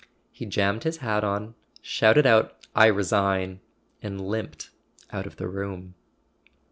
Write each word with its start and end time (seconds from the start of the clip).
He 0.31 0.47
jammed 0.47 0.81
his 0.81 0.97
hat 0.97 1.23
on, 1.23 1.53
shouted 1.79 2.25
out 2.25 2.65
"I 2.75 2.87
resign," 2.87 3.59
and 4.01 4.19
limped 4.19 4.71
out 5.11 5.27
of 5.27 5.35
the 5.35 5.47
room. 5.47 5.93